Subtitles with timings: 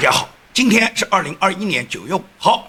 [0.00, 2.66] 大家好，今天是二零二一年九月五号，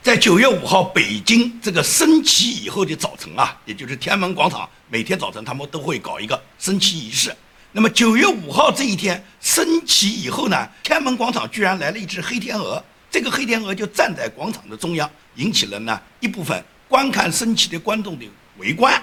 [0.00, 7.34] 在九月五号北京这个升旗以后的早晨啊，也就是天安门广场，每天早晨他们都会搞一个升旗仪式。
[7.72, 18.24] 那么九月五号这一天升旗以后呢，天安门广场居然来了一只黑天鹅，这个黑天鹅就站在广场的中央，引起了呢一部分观看升旗的观众的
[18.58, 19.02] 围观。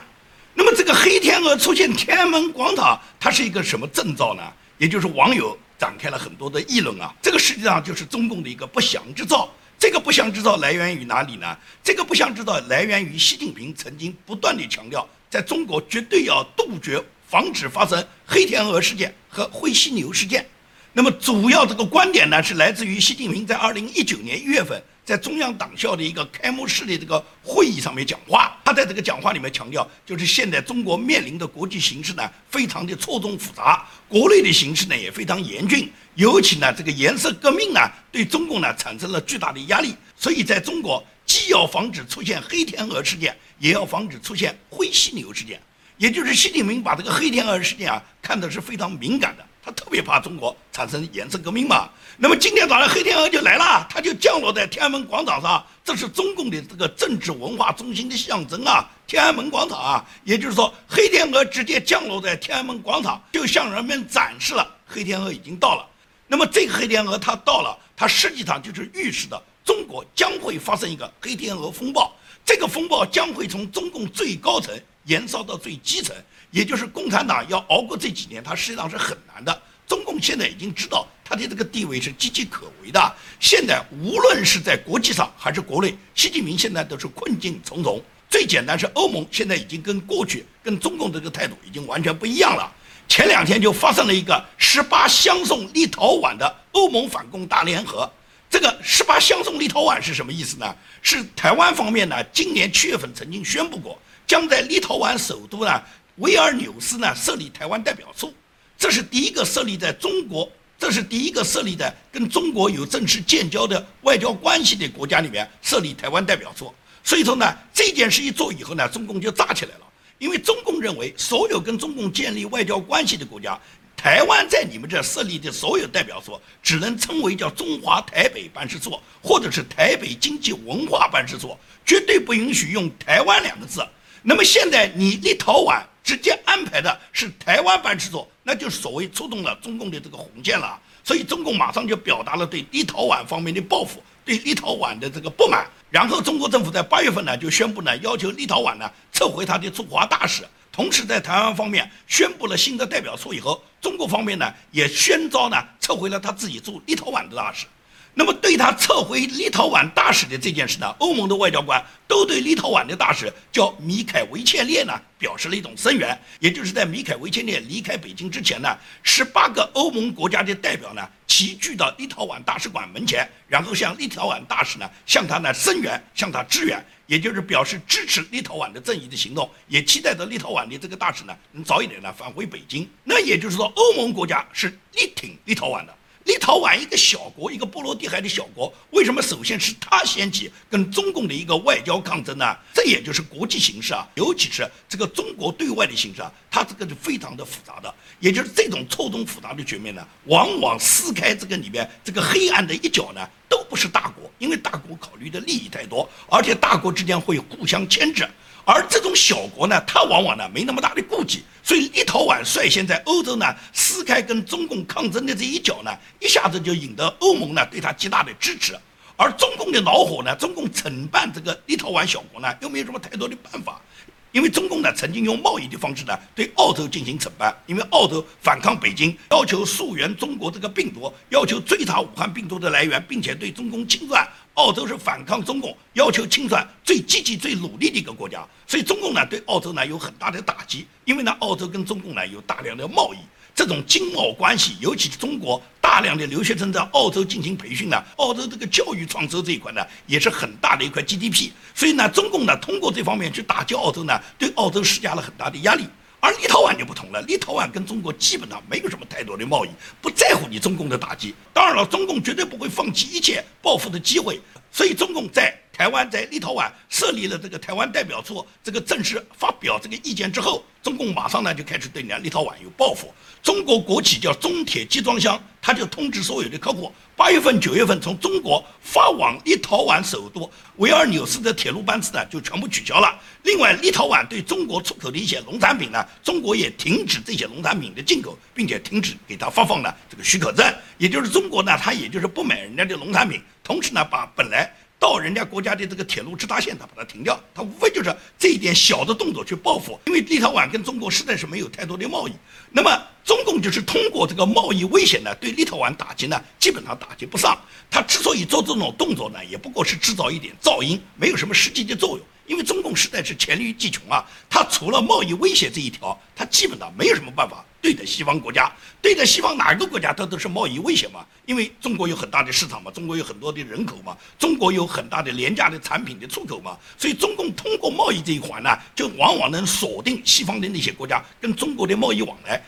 [0.54, 4.44] 那么这个黑天鹅出现天安门广场，它是一个什么征兆呢？
[4.78, 5.58] 也就是网友。
[5.80, 9.50] 展开了很多的议论啊，这个实际上就是中共的一个不祥之兆。
[9.80, 11.58] 这个不祥之兆来源于哪里呢？
[11.82, 20.46] 这个不祥之兆来源于习近平曾经不断地强调，在中国绝对要杜绝、防止发生黑天鹅事件和灰犀牛事件。
[20.94, 24.82] 那么主要这个观点呢，是来自于习近平在二零一九年一月份。
[25.06, 37.80] 在中央党校的一个开幕式的这个会议上面讲话，他在这个讲话里面强调，就是现在中国面临的国际形势呢，非常的错综复杂，国内的形势呢也非常严峻，尤其呢这个颜色革命呢，
[38.12, 45.60] 对中共呢产生了巨大的压力，所以在中国既要防止出现黑天鹅事件，也要防止出现灰犀牛事件，
[45.98, 49.44] 也就是习近平把这个黑天鹅事件啊看的是非常敏感的。
[49.70, 51.88] 他特别怕中国产生颜色革命嘛？
[52.18, 58.90] 那么今天早上黑天鹅就来了，它就降落在天安门广场上，这是中共的这个政治文化中心的象征啊！
[59.06, 65.88] 天安门广场啊，也就是说黑天鹅直接降落在天安门广场，就向人们展示了黑天鹅已经到了。
[66.26, 72.12] 那么这个黑天鹅它到了，它实际上就是预示的中国将会发生一个黑天鹅风暴，
[72.44, 74.74] 这个风暴将会从中共最高层
[75.06, 76.16] 延烧到最基层。
[76.52, 79.62] 也就是共产党要熬过这几年，它实际上是很难的。
[79.88, 83.16] 中共现在已经知道它的这个地位是岌岌可危的。
[83.40, 88.02] 现在无论是在国际上还是国内，习近平现在都是困境重重。
[88.30, 92.72] 最简单是欧盟现在已经跟过去跟中共这个态度已经完全不一样了。
[93.08, 98.08] 前两天就发生了一个十八相送立陶宛的欧盟反共大联合。
[98.48, 100.76] 这个十八相送立陶宛是什么意思呢？
[101.02, 105.82] 是台湾方面呢，今年七月份曾经宣布过，将在立陶宛首都呢。
[106.20, 108.34] 维尔纽斯呢设立台湾代表处，
[108.78, 116.74] 这是第一个设立在中国，这是第一个设立在跟中国有正式建交的外交关系的国家里面设立台湾代表处。
[117.06, 119.86] 所以说呢，这件事一做以后呢，中共就炸起来了，
[120.18, 123.58] 因为中共认为所有跟中共建立外交关系的国家，
[123.96, 133.82] 台湾在你们这设立的所有代表处，只能称为叫中华台北办事处，或者是台北经济文化办事处，绝对不允许用台湾两个字。
[134.22, 135.82] 那么现在你立陶宛。
[136.10, 140.82] 直接安排的是台湾办事处，那就是所谓触动了中共的这个红线了。
[141.04, 145.68] 所以中共马上就表达了对立陶宛方面的报复，对立陶宛的这个不满。
[145.92, 150.44] 然后中国政府在八月份呢就宣布呢，要求立陶宛呢撤回他的驻华大使。
[150.72, 157.68] 同时在台湾方面宣布了新的代表处以后，中国方面呢也宣召呢撤回了他自己驻立陶宛的大使。
[158.16, 166.20] 那么对他撤回立陶宛大使的这件事呢，欧盟的外交官都对立陶宛的大使叫米凯维切列呢表示了一种声援。
[166.40, 182.90] 也就是在米凯维切列离开北京之前呢，十八个欧盟国家的代表呢齐聚到立陶宛大使馆门前，然后向立陶宛大使呢向他呢声援，向他支援，也就是表示支持立陶宛的正义的行动，也期待着立陶宛的这个大使呢能早一点呢返回北京。
[183.06, 185.96] 那也就是说，欧盟国家是力挺立陶宛的。
[186.30, 192.56] 立陶宛一个小国，一个波罗的海的小国，为什么首先是他掀起跟中共的一个外交抗争呢？
[192.72, 197.92] 这也就是国际形势啊，尤其是这个中国对外的形势啊，它这个是非常的复杂的。
[198.20, 208.30] 也就是这种错综复杂的局面呢，往往撕开这个里面这个黑暗的一角呢，都不是大国，因为大国考虑的利益太多，而且大国之间会互相牵制。
[208.72, 218.78] 而这种小国呢，它往往呢没那么大的顾忌，所以立陶宛率先在欧洲呢撕开跟中共抗争的这一角呢，一下子就引得欧盟呢对他极大的支持。
[219.18, 223.82] 而中共的恼火呢，中共惩办这个立陶宛小国呢，又没有什么太多的办法。
[224.32, 234.28] 因为中共呢曾经用贸易的方式呢对澳洲进行惩办，因为澳洲反抗北京，要求溯源中国这个病毒，要求追查武汉病毒的来源，并且对中共清算。
[234.56, 243.18] 澳洲是反抗中共，要求清算最积极、最努力的一个国家，所以中共呢对澳洲呢有很大的打击，因为呢澳洲跟中共呢有大量的贸易。
[243.56, 251.50] 这种经贸关系，尤其是中国大量的留学生在澳洲进行培训呢，澳洲这个教育创收这一块呢，也是很大的一块 GDP。
[251.74, 255.88] 所以呢，中共呢通过这方面去打击澳洲呢，对澳洲施加了很大的压力。
[256.20, 259.70] 而立陶宛就不同了，立陶宛跟中国基本上没有什么太多的贸易，
[260.00, 261.34] 不在乎你中共的打击。
[261.52, 264.40] 当然了，中共绝对不会放弃一切报复的机会。
[264.72, 265.60] 所以中共在。
[265.80, 273.14] 台湾在立陶宛设立了这个台湾代表处，这个正式发表这个意见之后，中共马上呢就开始对人家立陶宛有报复。
[273.42, 283.18] 中国国企叫中铁集装箱，他就通知所有的客户，八月份、九月份从中国发往立陶宛首都维尔纽斯的铁路班次呢就全部取消了。
[283.44, 290.76] 另外，立陶宛对中国出口的一些农产品呢，中国也停止这些农产品的进口，并且停止给他发放了这个许可证。
[290.98, 294.70] 也就是中国呢，他也就是不买人家的农产品，同时呢把本来。
[295.00, 299.98] 到人家国家的这个铁路直达线，他把它停掉，他无非就是这一点小的动作去报复。
[300.06, 302.34] 因为立陶宛跟中国实在是没有太多的贸易，
[302.70, 307.58] 那么中共就是通过这个贸易危险呢，对立陶宛打击呢，基本上打击不上。
[307.90, 312.26] 他之所以做这种动作呢，也不过是制造一点噪音，没有什么实际的作用。
[312.50, 318.72] 因为中共实在是黔驴技穷啊，他除了贸易威胁这一条，他基本上没有什么办法对待西方国家，
[319.04, 321.24] 对待西方哪个国家，他都是贸易威胁嘛。
[321.46, 332.60] 因为中国有很大的市场嘛，中国有很多的人口嘛，中国有很大的廉价的产品的出口嘛，所以中共通过贸易这一环呢，就往往能锁定西方的那些国家跟中国的贸易往来。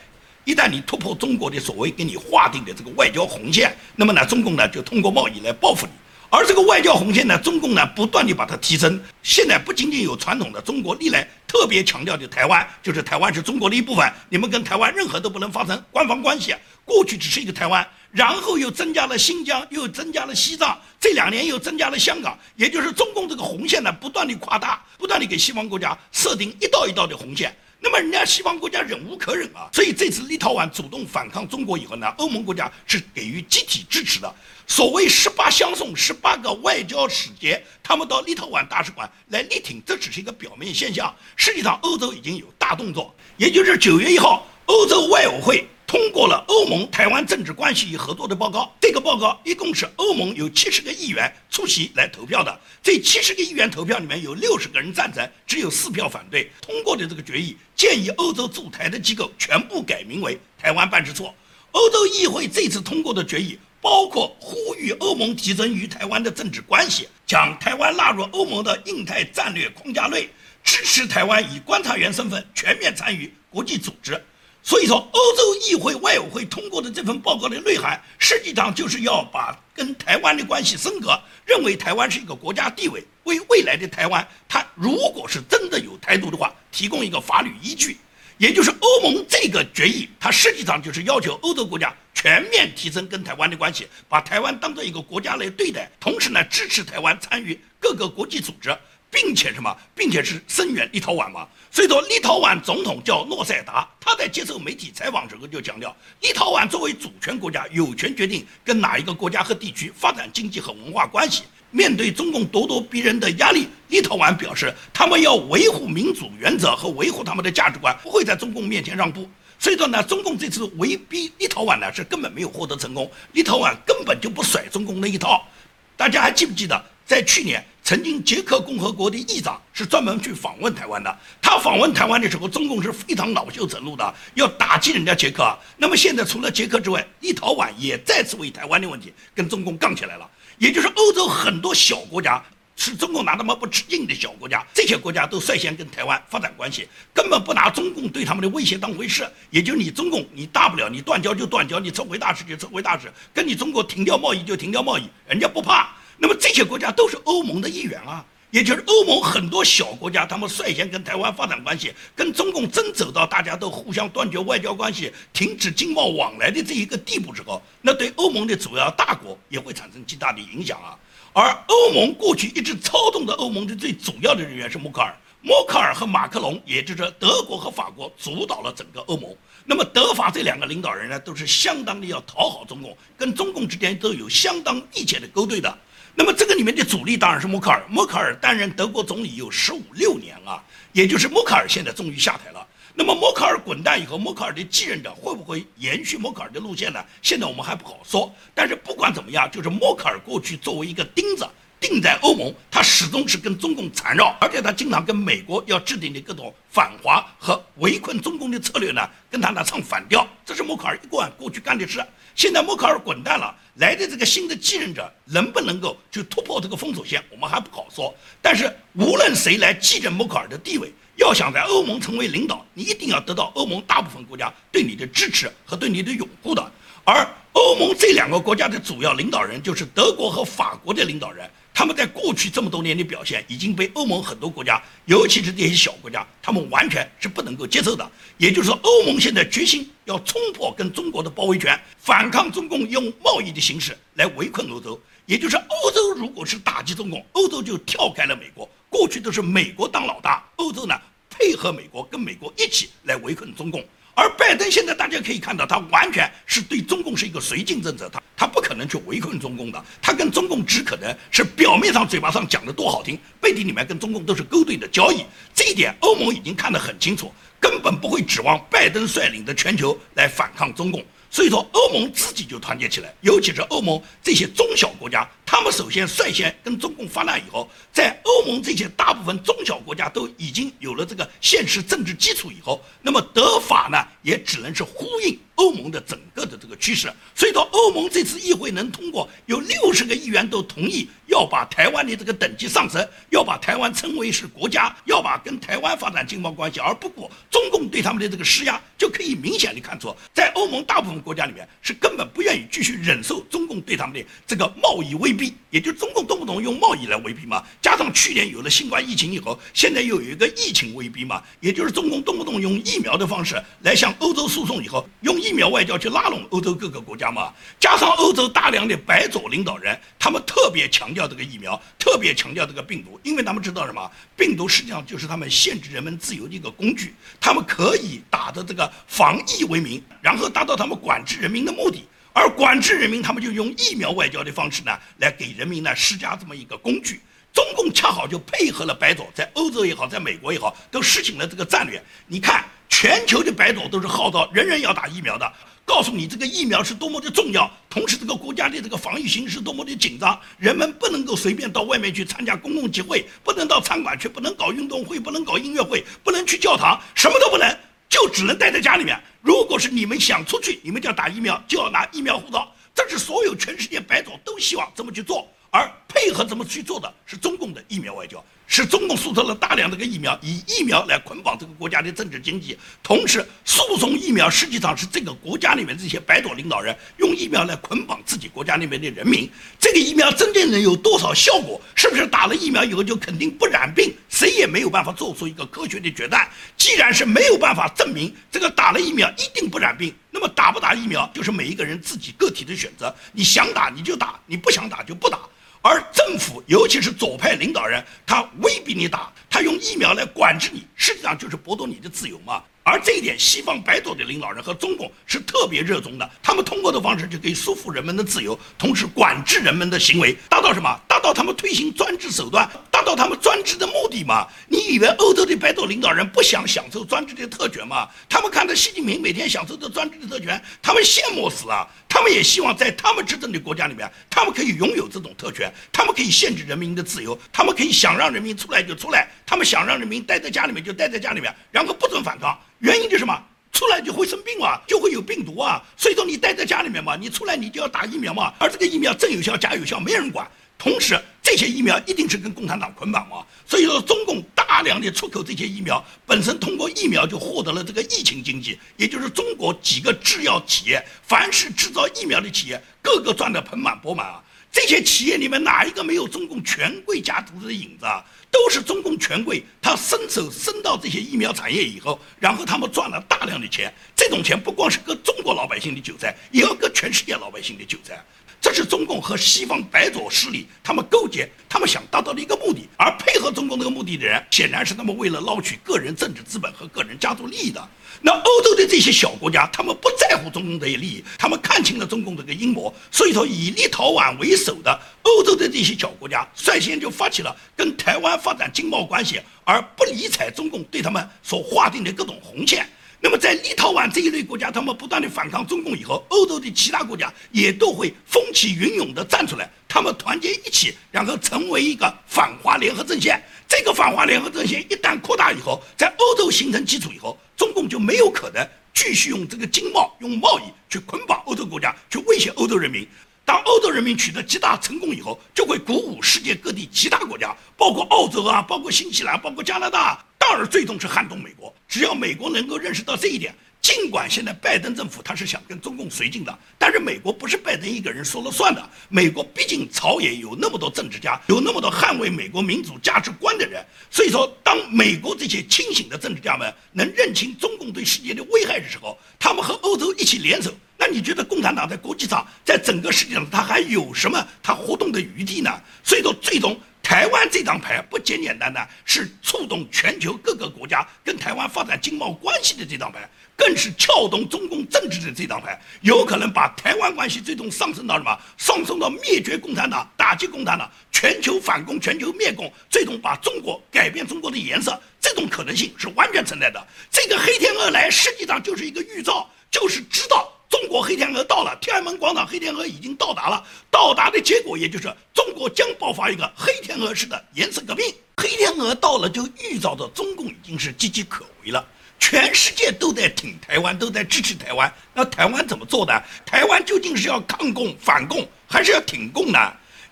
[0.46, 5.92] 一旦你突破中国的所谓给你划定的这个外交红线，那么呢，中共呢就通过贸易来报复你。
[6.34, 8.98] 而这个外交红线呢，中共呢不断地把它提升。
[9.22, 16.56] 现在不仅仅有传统的中国历来特别强调的台湾，就是台湾是中国的一部分，你们跟台湾任何都不能发生官方关系。
[16.86, 27.54] 过去只是一个台湾，然后又增加了新疆，又增加了西藏，这两年又增加了香港，也就是中共这个红线呢不断地夸大，不断地给西方国家设定一道一道的红线。
[27.84, 34.32] 那么人家西方国家忍无可忍啊，所以这次立陶宛主动反抗中国以后呢，欧盟国家是给予集体支持的。
[34.68, 41.14] 所谓十八相送，十八个外交使节，他们到立陶宛大使馆来力挺，这只是一个表面现象。
[41.36, 48.74] 实际上，欧洲已经有大动作，也就是九月一号，欧洲外委会通过了欧盟台湾政治关系与合作的报告。
[48.80, 56.50] 这个报告一共是欧盟有七十个议员出席来投票的，这七十个议员投票里面有六十个人赞成，只有四票反对。
[56.62, 61.30] 通过的这个决议建议欧洲驻台的机构全部改名为台湾办事处。
[61.72, 63.60] 欧洲议会这次通过的决议。
[63.82, 70.30] 包括呼吁欧盟提升与台湾的政治关系，将台湾纳入欧盟的印太战略框架内，
[70.64, 74.24] 支持台湾以观察员身份全面参与国际组织。
[74.64, 87.98] 所以说，欧洲议会外委会通过的这份报告的内涵，实际上就是要把跟台湾的关系升格，认为台湾是一个国家地位，为未来的台湾，它如果是真的有台独的话，提供一个法律依据。
[88.38, 98.76] 也就是欧盟这个决议，它实际上就是要求欧洲国家全面提升跟台湾的关系，把台湾当做一个国家来对待，同时呢支持台湾参与各个国际组织，
[99.12, 101.48] 并且什么，并且是声援立陶宛嘛。
[101.70, 111.44] 所以说，立陶宛总统叫诺塞达，他在接受媒体采访时候就强调，立陶宛作为主权国家，有权决定跟哪一个国家和地区发展经济和文化关系。
[111.74, 119.30] 面对中共咄咄逼人的压力，立陶宛表示，他们要维护民主原则和维护他们的价值观，不会在中共面前让步。
[119.58, 123.10] 所以说呢，中共这次威逼立陶宛呢，是根本没有获得成功。
[123.32, 125.48] 立陶宛根本就不甩中共那一套。
[125.96, 131.14] 大家还记不记得，在去年，曾经捷克共和国的议长是专门去访问台湾的。
[131.42, 135.54] 他访问台湾的时候，中共是非常恼羞成怒的，要打击人家捷克。
[135.76, 140.26] 那么现在，除了捷克之外，立陶宛也再次为台湾的问题跟中共杠起来了。
[140.58, 142.42] 也就是欧洲很多小国家
[142.78, 149.30] 是中共拿他妈不吃劲的小国家，这些国家都率先跟台湾发展关系，根本不拿中共对他们的威胁当回事。
[149.50, 155.94] 也就你中共，你大不了你断交就断交，你撤回大使就撤回大使，跟你中国停掉贸易就停掉贸易，人家不怕。
[156.22, 170.94] 那么这些国家都是欧盟的一员啊，也就是欧盟很多小国家，他们率先跟台湾发展关系，跟中共真走到大家都互相断绝外交关系、停止经贸往来的这一个地步之后，那对欧盟的主要大国也会产生极大的影响啊。
[171.34, 179.36] 而欧盟过去一直操纵着欧盟的最主要的人员是默克尔，默克尔和马克龙，也就是德国和法国主导了整个欧盟。
[179.66, 185.76] 那么德法这两个领导人呢，都是相当的要讨好中共，跟中共之间都有相当密切的勾兑的。
[186.16, 192.68] 那么这个里面的主力当然是默克尔，默克尔担任德国总理有十五六年了，也就是默克尔现在终于下台了。
[192.94, 197.04] 那么默克尔滚蛋以后，默克尔的继任者会不会延续默克尔的路线呢？
[197.22, 198.32] 现在我们还不好说。
[198.54, 201.48] 但是不管怎么样，就是默克尔过去作为一个钉子
[201.82, 210.26] 定在欧盟，他始终是跟中共缠绕，而且他经常跟美国要制定的各种反华和围困中共的策略呢，跟他呢唱反调。
[210.46, 212.00] 这是默克尔一贯过去干的事。
[212.36, 218.14] 现在默克尔滚蛋了，来的这个新的继任者能不能够去突破这个封锁线，我们还不好说。
[218.44, 226.72] 但是无论谁来继任默克尔的地位，要想在欧盟成为领导，你一定要得到欧盟大部分国家对你的支持和对你的拥护的。
[227.04, 238.12] 而欧盟这两个国家的主要领导人就是德国和法国的领导人，他们在过去这么多年的表现已经被欧盟很多国家，尤其是这些小国家，他们完全是不能够接受的。
[238.38, 245.00] 也就是说，欧盟现在决心要冲破跟中国的包围圈，反抗中共用贸易的形式来围困欧洲。
[245.26, 248.70] 也就是欧洲如果是打击中共，欧洲就跳开了美国。
[248.90, 250.94] 过去都是美国当老大，欧洲呢
[251.30, 253.82] 配合美国，跟美国一起来围困中共。
[254.14, 265.26] 而拜登现在大家可以看到，他完全是对中共是一个绥靖政策，他他不可能去围困中共的，他跟中共只可能是表面上嘴巴上讲的多好听，背地里面跟中共都是勾兑的交易。
[265.54, 271.04] 这一点欧盟已经看得很清楚，根本不会指望拜登率领的全球来反抗中共。
[271.34, 287.12] 所以说，欧盟自己就团结起来，尤其是欧盟这些中小国家，他们首先率先跟中共发难以后，在欧盟这些大部分中小国家都已经有了这个现实政治基础以后，那么德法呢，也只能是呼应欧盟的整个的这个趋势。
[287.34, 301.22] 所以说，欧盟这次议会能通过，有六十个议员都同意要把台湾的这个等级上升，要把台湾称为是国家，要把跟台湾发展经贸关系，而不顾中共对他们的这个施压，就可以明显的看出，在欧盟大部分。
[301.22, 307.64] 国家里面是根本不愿意继续忍受中共对他们的这个贸易威逼，也就是中共动不动用贸易来威逼嘛。
[307.80, 317.52] 加上去年有了新冠疫情以后，现在又有一个疫情威逼嘛，也就是中共动不动用疫苗的方式来向欧洲输送以后，用疫苗外交去拉拢欧洲各个国家嘛。
[317.80, 324.10] 加上欧洲大量的白左领导人，他们特别强调这个疫苗，特别强调这个病毒，因为他们知道什么？
[324.38, 330.92] 病毒实际上就是他们限制人们自由的一个工具，他们可以打着这个防疫为名，然后达到他们。
[331.02, 337.20] 管制人民的目的，而管制人民，他们就用疫苗外交的方式呢，来给人民呢施加这么一个工具。
[337.52, 342.00] 中共恰好就配合了白左，在欧洲也好，在美国也好，都实行了这个战略。
[342.28, 345.52] 你看，全球的白左都是号召人人要打疫苗的，
[345.84, 357.76] 告诉你这个疫苗是多么的重要，同时这个国家的这个防疫形势多么的紧张，人们不能够随便到外面去参加公共集会，不能到餐馆去，不能搞运动会，不能搞音乐会，不能去教堂，什么都不能。
[358.08, 359.18] 就只能待在家里面。
[359.42, 362.70] 如果是你们想出去，你们就要打疫苗，就要拿疫苗护照。
[362.94, 368.44] 这是所有全世界白种都希望这么去做，而配合怎么去做的是中共的疫苗外交。
[368.68, 379.50] 是中共输出了大量这个疫苗，以疫苗来捆绑这个国家的政治经济，同时输送疫苗实际上是这个国家里面这些白左领导人用疫苗来捆绑自己国家里面的人民。
[379.78, 381.82] 这个疫苗真正能有多少效果？
[381.96, 384.14] 是不是打了疫苗以后就肯定不染病？
[384.30, 386.50] 谁也没有办法做出一个科学的决断。
[386.78, 393.14] 既然是没有办法证明这个打了疫苗一定不染病，那么打不打疫苗就是每一个人自己个体的选择。
[393.34, 395.40] 你想打你就打，你不想打就不打。
[395.82, 402.62] 而政府，尤其是左派领导人，他威逼你打，他用疫苗来管制你，实际上就是剥夺你的自由嘛。
[402.84, 406.30] 而这一点，西方白左的领导人和中共是特别热衷的。
[406.42, 411.00] 他们通过的方式就可以束缚人们的自由，同时管制人们的行为，达到什么？
[411.08, 414.48] 达到他们推行专制手段，达到他们专制的目的嘛？
[414.68, 418.10] 你以为欧洲的白左领导人不想享受专制的特权吗？
[418.28, 421.88] 他们看到习近平每天享受的专制的特权，他们羡慕死了。
[422.14, 432.60] 他们也希望在他们执政的国家里面，他们可以拥有这种特权，他们可以限制人民的自由，他们可以想让人民出来就出来，他们想让人民待在家里面就待在家里面，然后不准反抗。
[432.80, 433.42] 原因就是什么？
[433.72, 435.82] 出来就会生病啊，就会有病毒啊。
[435.96, 438.54] 所以说你待在家里面嘛，你出来你就要打疫苗嘛。
[438.60, 440.46] 而这个疫苗真有效假有效没人管。
[440.78, 443.46] 同时这些疫苗一定是跟共产党捆绑嘛。
[443.66, 454.44] 所以说中共大量的出口这些疫苗，本身通过疫苗就获得了这个疫情经济，也就是中国几个制药企业，凡是制造疫苗的企业，个个赚得盆满钵满啊。
[454.72, 458.24] 这些企业里面哪一个没有中共权贵家族的影子啊？
[458.50, 463.94] 都是中共权贵，他伸手伸到这些疫苗产业以后，然后他们赚了大量的钱。
[464.16, 468.24] 这种钱不光是割中国老百姓的韭菜，也要割全世界老百姓的韭菜。
[468.62, 472.88] 这是中共和西方白左势力他们勾结，他们想达到的一个目的。
[472.96, 477.90] 而配合中共这个目的的人，显然是他们为了捞取个人政治资本和个人家族利益的。
[478.22, 492.88] 那欧洲的这些小国家，他们不在乎中共这些利益，他们看清了中共这个阴谋，所以说以立陶宛为首的欧洲的这些小国家，率先就发起了跟台湾发展经贸关系，而不理睬中共对他们所划定的各种红线。
[493.24, 503.40] 那么在立陶宛这一类国家，他们不断的反抗中共以后，欧洲的其他国家也都会风起云涌的站出来，他们团结一起，然后成为一个反华联合阵线。
[503.68, 513.08] 这个反华联合阵线一旦扩大以后，在欧洲形成基础以后，中共就没有可能继续用这个经贸、用贸易去捆绑欧洲国家，去威胁欧洲人民。
[513.52, 520.24] 当欧洲人民取得极大成功以后，就会鼓舞世界各地其他国家，包括澳洲啊，包括新西兰，包括加拿大。
[520.38, 521.76] 当然，最终是撼动美国。
[521.86, 528.90] 只要美国能够认识到这一点，尽管现在拜登政府他是想跟中共绥靖的，但是美国不是拜登一个人说了算的。
[529.10, 533.84] 美国毕竟朝野有那么多政治家，有那么多捍卫美国民主价值观的人。
[534.12, 540.72] 所以说，当美国这些清醒的政治家们能认清中共对世界的危害的时候，他们和欧洲一起联手。
[540.96, 545.72] 那你觉得共产党在国际上，在整个世界上，他还有什么他活动的余地呢？
[546.04, 546.80] 所以说，最终。
[547.04, 553.28] 台湾这张牌不简简单单是触动全球各个国家跟台湾发展经贸关系的这张牌，
[553.62, 558.36] 更是撬动中共政治的这张牌，有可能把台湾关系最终上升到什么？
[558.58, 566.88] 上升到灭绝共产党、打击共产党、全球反共、全球灭共，最终把中国改变中国的颜色，这种可能性是完全存在的。
[567.12, 570.52] 这个黑天鹅来实际上就是一个预兆，就是知道。
[570.68, 573.64] 中国黑天鹅到了，天安门广场黑天鹅已经到达了。
[573.92, 578.06] 到达的结果，也就是中国将爆发一个黑天鹅式的颜色革命。
[578.38, 581.86] 黑天鹅到了，就预兆着中共已经是岌岌可危了。
[582.22, 584.94] 全世界都在挺台湾，都在支持台湾。
[585.14, 586.24] 那台湾怎么做的？
[586.46, 589.60] 台湾究竟是要抗共反共，还是要挺共呢？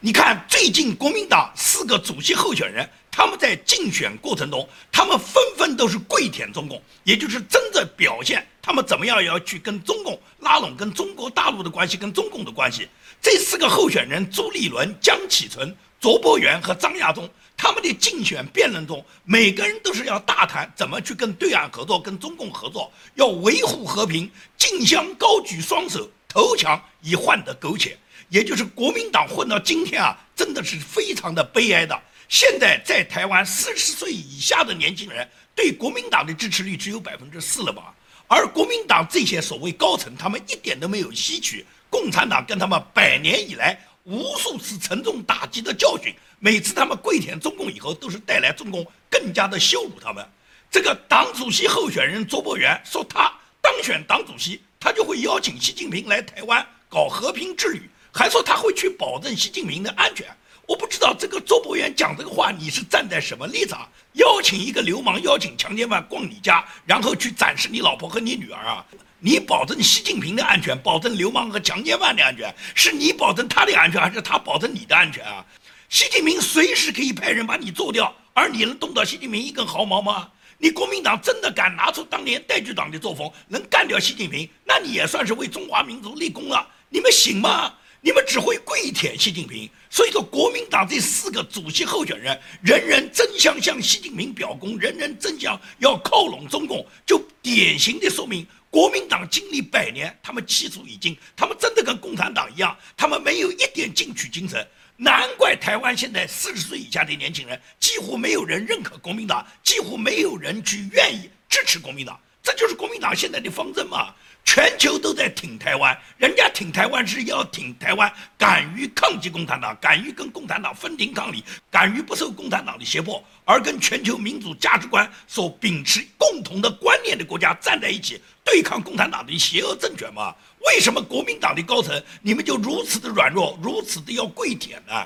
[0.01, 2.89] 你看，最近国民党四个主席候选人。
[3.11, 12.87] 他们在竞选过程中，他们纷纷都是跪舔中共，也就是真正表现他们怎么样要去跟中共拉拢，跟中国大陆的关系，跟中共的关系。
[13.21, 27.97] 这四个候选人朱立伦、江启臣、卓博源和张亚中，他们的竞选辩论中，每个人都是要大谈怎么去跟对岸合作，跟中共合作，要维护和平，竞相高举双手投降，以换得苟且。
[28.29, 31.99] 也就是国民党混到今天啊，真的是非常的悲哀的。
[32.29, 37.93] 现在在台湾四十岁以下的年轻人对国民党的支持率只有百分之四了吧？
[38.27, 46.13] 而国民党这些所谓高层，他们一点都没有吸取共产党跟他们百年以来无数次沉重打击的教训。
[46.39, 50.25] 每次他们跪舔中共以后，都是带来中共更加的羞辱他们。
[50.71, 60.25] 这个党主席候选人卓博源说，他当选党主席，他就会邀请习近平来台湾搞和平之旅，还说他会去保证习近平的安全。
[60.69, 63.89] 我不知道这个周伯元讲这个话，你是站在什么立场？
[64.13, 68.85] 邀请一个流氓、邀请强奸犯逛你家，然后去展示你老婆和你女儿啊？
[69.17, 75.43] 你保证习近平的安全，保证流氓和强奸犯的安全，是你保证他的安全，还是他保证你的安全啊？
[75.89, 80.29] 习近平随时可以派人把你做掉，而你能动到习近平一根毫毛吗？
[80.59, 86.67] 你国民党真的敢拿出当年代局长的作风，能干掉习近平，那你也算是为中华民族立功了。
[86.89, 87.73] 你们行吗？
[88.01, 104.65] 你们只会跪舔习近平，所以说国民党这四个主席候选人，人人争相向习近平表功，人人争相要靠拢中共，就典型的说明国民党经历百年，他们气数已尽，他们真的跟共产党一样，他们没有一点进取精神。
[104.95, 114.13] 难怪台湾现在四十岁以下的年轻人几乎没有人认可国民党，几乎没有人去愿意支持国民党，这就是国民党现在的方针嘛。
[114.45, 130.33] 全球都在挺台湾，人家挺台湾是要挺台湾，敢于抗击共产党，敢于跟共产党分庭抗礼，敢于不受共产党的胁迫，而跟全球民主价值观所秉持共同的观念的国家站在一起，对抗共产党的邪恶政权嘛？
[130.65, 135.05] 为什么国民党的高层你们就如此的软弱，如此的要跪舔呢？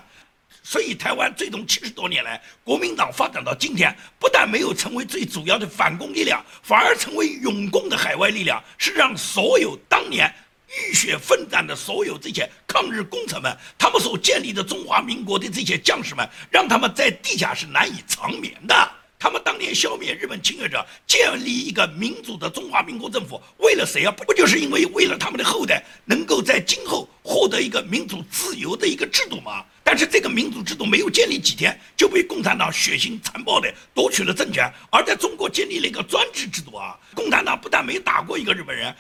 [0.66, 10.34] 所以，台湾最终七十多年来，国民党发展到今天，不但没有成为最主要的反攻力量，反而成为永共的海外力量，是让所有当年
[10.70, 18.92] 浴血奋战的所有这些抗日功臣们，他们所建立的中华民国的这些将士们，让他们在地下是难以长眠的。
[19.20, 24.12] 他们当年消灭日本侵略者，建立一个民主的中华民国政府，为了谁啊？
[24.12, 29.64] 不就是因为为了他们的后代能够在今后获得一个民主自由的一个制度吗？
[29.94, 36.98] 但是这个民主制度没有建立几天，就被共产党血腥残暴的夺取了政权，而在中国建立了一个专制制度啊！
[37.14, 38.92] 共产党不但没打过一个日本人。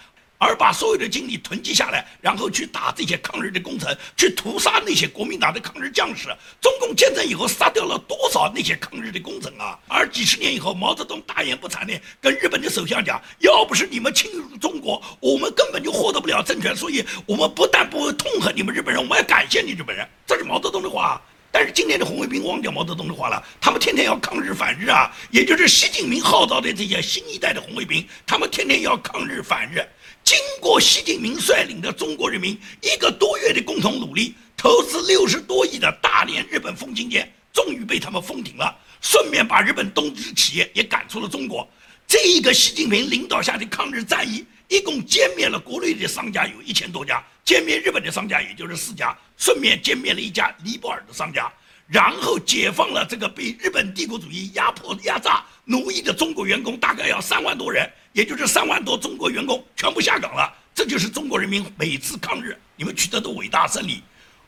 [0.43, 6.27] 而把所有的精力囤积下来，然后去打这些抗日的工程，去屠杀那些国民党的抗日将士。
[6.59, 9.79] 中共建政以后，杀掉了多少那些抗日的工程啊？
[9.87, 16.75] 而几十年以后，毛泽东大言不惭地跟日本的首相讲：“要不是你们侵入中国，我们根本就获得不了政权。
[16.75, 21.21] 所以，我们不但不会痛恨你们日本人，我们还感谢你日本人。”这是毛泽东的话。
[21.55, 25.11] 但是今天的红卫兵忘掉毛泽东的话了，他们天天要抗日反日啊！
[25.29, 29.87] 也就是习近平号召的这些新一代的红卫兵，他们天天要抗日反日。
[30.33, 41.69] 经过习近平率领的中国人民一个多月的共同努力，投资六十多亿的大连日本风情街终于被他们封停了，顺便把日本东芝企业也赶出了中国。
[42.07, 51.47] 这一个习近平领导下的抗日战役，一共歼灭了国内的商家有一千多家，歼灭日本的商家也就是四家，顺便歼灭了一家尼泊尔的商家。
[51.85, 60.51] 然后解放了这个被日本帝国主义压迫、压榨、奴役的中国员工，大概要三万多人，也就是三万多中国员工全部下岗了。
[60.73, 64.01] 这就是中国人民每次抗日你们取得的伟大胜利。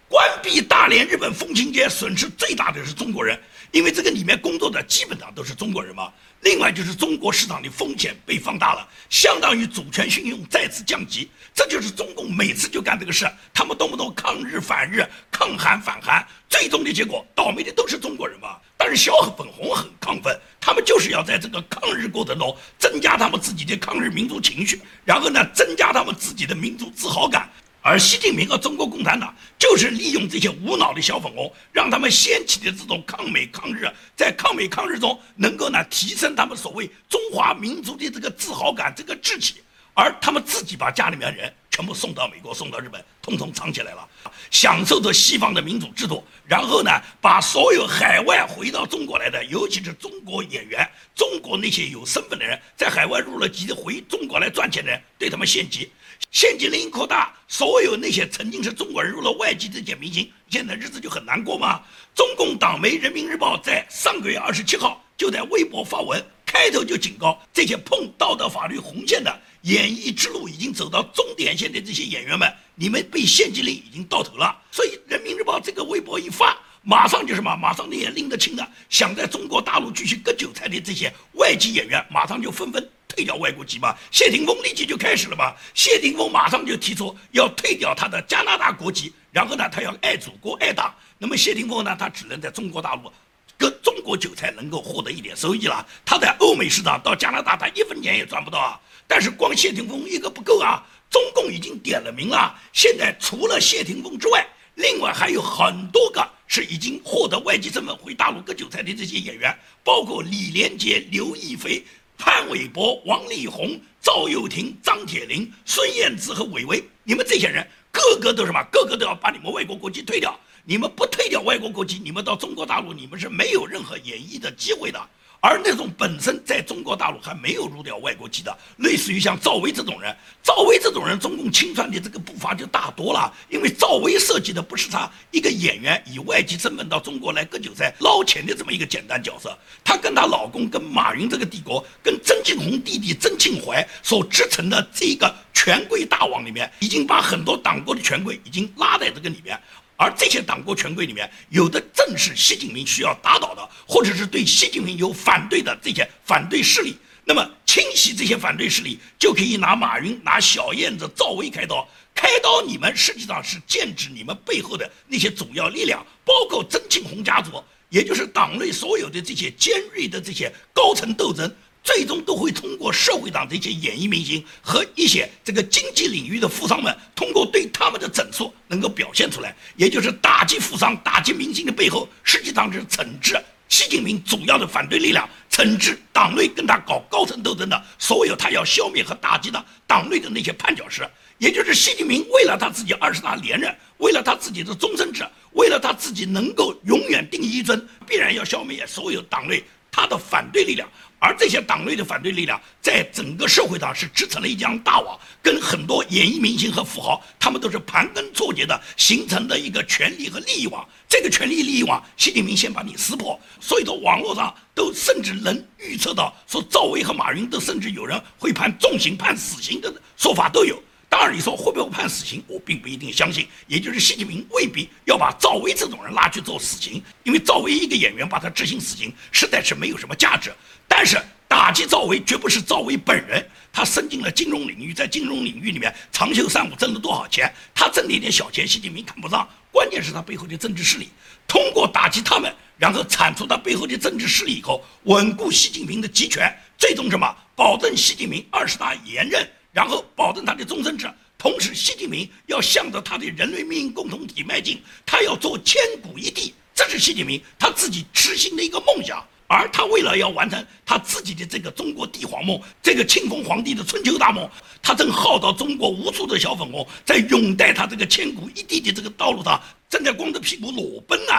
[0.08, 3.40] 关闭大连日本风情街，损失最大的是中国人，
[3.72, 6.14] 因为这个里面工作的基本上都是中国人嘛。
[6.42, 11.28] 另外就是中国市场的风险被放大了，相当于主权信用再次降级。
[11.56, 18.58] 这就是中共每次就干这个事，他们动不动抗日反日、抗韩反韩，最终的结果倒霉的都是中国人嘛。
[18.86, 27.50] 但是小粉红很亢奋，他们就是要在这个抗日过程中增加他们自己的抗日民族情绪，然后呢增加他们自己的民族自豪感。
[27.82, 39.56] 而习近平和中国共产党就是利用这些无脑的小粉红，让他们掀起的这种抗美抗日，在抗美抗日中能够呢提升他们所谓中华民族的这个自豪感、这个志气，
[39.96, 44.10] 而他们自己把家里面人全部送到美国、送到日本，通通藏起来了，
[44.50, 55.92] 享受着西方的民主制度，然后呢把所有海外回到中国来的，尤其是中国演员、中国那些有身份的人，在海外入了籍的回中国来赚钱的人，对他们限籍。
[56.32, 61.82] 限级令扩大，所有那些曾经是中国人入了外籍的这些明星，现在日子就很难过吗？
[62.16, 74.58] 中共党媒《人民日报》在上个月二十七号就在微博发文，开头就警告这些碰道德法律红线的演艺之路已经走到终点线的这些演员们，你们被限级令已经到头了。
[74.72, 77.54] 所以《人民日报》这个微博一发，马上就什么？
[77.58, 82.90] 马上那些拎得清的，想在中国大陆继续割韭菜的这些外籍演员，马上就纷纷。
[83.08, 83.96] 退掉外国籍嘛？
[84.12, 85.54] 谢霆锋立即就开始了嘛？
[85.74, 90.94] 谢霆锋马上就提出要退掉他的加拿大国籍，然后呢，他要爱祖国爱党。
[91.18, 93.12] 那么谢霆锋呢，他只能在中国大陆
[93.58, 95.86] 割中国韭菜，能够获得一点收益了。
[96.04, 98.80] 他在欧美市场到加拿大，他一分钱也赚不到啊。
[99.08, 102.54] 但是光谢霆锋一个不够啊，中共已经点了名了。
[102.74, 111.84] 现在除了谢霆锋之外，另外还有很多个是已经获得外籍身份回大陆割韭菜的这些演员，包括李连杰、刘亦菲。
[112.18, 118.64] 潘玮柏、王力宏、赵又廷、张铁林、孙燕姿和韦唯，你们这些人个个都什么？
[118.72, 120.40] 个个都要把你们外国国籍退掉。
[120.68, 125.00] 你们不退掉外国国籍，你们到中国大陆，你们是没有任何演绎的机会的。
[125.40, 133.32] 而那种本身在中国大陆还没有入掉外国籍的，类似于像赵薇这种人，赵薇这种人，中共清算的这个步伐就大多了。
[133.48, 149.62] 因为赵薇涉及的不是她一个演员以外籍身份到中国来割韭菜捞钱的这么一个简单角色，她跟她老公跟马云这个帝国，跟曾庆红弟弟曾庆怀所织成的这个权贵大网里面，已经把很多党国的权贵已经拉在这个里面。
[149.98, 156.98] 而这些党国权贵里面，有的正是习近平需要打倒的，或者是对习近平有反对的这些反对势力。
[157.24, 161.88] 那么清洗这些反对势力，就可以拿马云、拿小燕子、赵薇开刀。
[162.14, 167.52] 开刀，你们实际上是剑指你们背后的那些主要力量，包括曾庆红家族，
[167.90, 171.54] 也就是党内所有的这些尖锐的这些高层斗争。
[171.86, 200.90] 最终都会通过社会上这些演艺明星和一些这个经济领域的富商们，通过对他们的整肃能够表现出来，也就是打击富商、打击明星的背后，实际上是惩治习近平主要的反对力量，惩治党内跟他搞高层斗争的所有他要消灭和打击的党内的那些绊脚石，也就是习近平为了他自己二十大连任，为了他自己的终身制，为了他自己能够永远定一尊，必然要消灭所有党内他的反对力量。
[201.26, 210.88] 而这些党内的反对力量，在整个社会上是织成了一张大网，跟很多演艺明星和富豪，他们都是盘根错节的，形成的一个权力和利益网。
[211.10, 213.40] 这个权力利益网，习近平先把你撕破。
[213.60, 220.80] 所以说，网络上都甚至能预测到，说赵薇和马云都甚至有人会判重刑、判死刑的说法都有。
[221.18, 223.48] 当然，你说会不会判死刑，我并不一定相信。
[223.68, 230.54] 也就是习近平未必要把赵薇这种人拉去做死刑，因为赵薇一个演员把他执行死刑，实在是没有什么价值。
[230.90, 237.50] 但是打击赵薇绝不是赵薇本人，他伸进了金融领域，在金融领域里面长袖善舞，挣了多少钱？
[237.74, 239.48] 他挣的一点小钱，习近平看不上。
[239.72, 241.08] 关键是他背后的政治势力，
[241.48, 247.34] 通过打击他们，然后铲除他背后的政治势力以后，稳固习近平的集权，最终什么？
[247.56, 249.50] 保证习近平二十大连任。
[249.76, 251.06] 然后保证他的终身制，
[251.38, 259.22] 同时习近平要向着他的人类命运共同体迈进，他要做千古一帝，这是习近平他自己痴心的一个梦想。
[259.48, 264.50] 而他为了要完成他自己的这个中国帝皇梦，这个庆丰皇帝的春秋大梦，
[264.82, 271.34] 他正号召中国无数的小粉红在拥戴他这个千古一帝的这个道路上，正在光着屁股裸奔呢。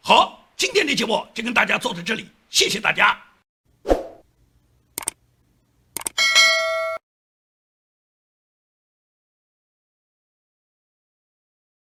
[0.00, 3.25] 好，今天的节目就跟大家做到这里，谢谢大家。